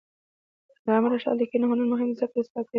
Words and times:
د 0.83 0.85
علامه 0.85 1.07
رشاد 1.11 1.35
لیکنی 1.41 1.65
هنر 1.69 1.85
مهم 1.93 2.07
دی 2.11 2.17
ځکه 2.21 2.33
چې 2.35 2.39
اصلاح 2.41 2.63
کوي. 2.65 2.69